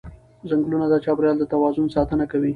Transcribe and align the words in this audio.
ځنګلونه 0.49 0.85
د 0.89 0.93
چاپېریال 1.05 1.35
د 1.39 1.43
توازن 1.53 1.85
ساتنه 1.95 2.25
کوي 2.31 2.49